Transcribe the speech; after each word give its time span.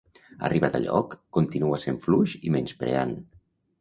Arribat 0.47 0.77
a 0.77 0.81
lloc, 0.85 1.13
continua 1.39 1.81
sent 1.85 2.03
fluix 2.07 2.37
i 2.49 2.55
menyspreant. 2.57 3.15